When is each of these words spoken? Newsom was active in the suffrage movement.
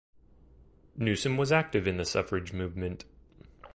Newsom 0.97 1.37
was 1.37 1.51
active 1.51 1.85
in 1.85 1.97
the 1.97 2.05
suffrage 2.05 2.53
movement. 2.53 3.05